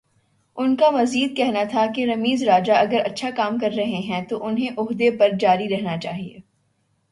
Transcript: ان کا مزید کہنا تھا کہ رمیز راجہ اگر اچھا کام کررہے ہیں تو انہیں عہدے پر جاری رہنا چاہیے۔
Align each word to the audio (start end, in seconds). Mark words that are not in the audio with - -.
ان 0.57 0.75
کا 0.75 0.89
مزید 0.89 1.35
کہنا 1.37 1.63
تھا 1.63 1.85
کہ 1.95 2.05
رمیز 2.05 2.43
راجہ 2.43 2.73
اگر 2.73 3.01
اچھا 3.05 3.29
کام 3.35 3.59
کررہے 3.59 4.01
ہیں 4.01 4.21
تو 4.29 4.45
انہیں 4.45 4.69
عہدے 4.77 5.11
پر 5.11 5.37
جاری 5.39 5.69
رہنا 5.69 5.97
چاہیے۔ 5.97 6.37